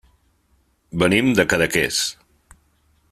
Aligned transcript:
Venim 1.03 1.29
de 1.41 1.45
Cadaqués. 1.53 2.01